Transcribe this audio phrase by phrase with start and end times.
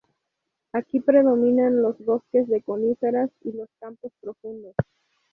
[0.73, 4.73] Aquí predominan los bosques de coníferas y los campos profundos.